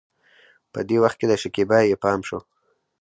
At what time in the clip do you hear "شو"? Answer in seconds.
2.27-2.39